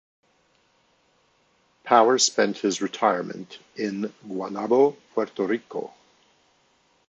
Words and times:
Power 1.83 2.17
spent 2.17 2.57
his 2.57 2.81
retirement 2.81 3.59
in 3.75 4.11
Guaynabo, 4.25 4.97
Puerto 5.13 5.45
Rico. 5.45 5.93